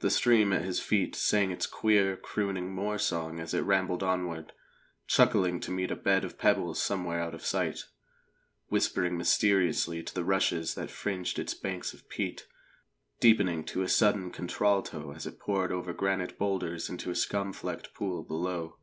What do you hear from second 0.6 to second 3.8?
his feet sang its queer, crooning moor song as it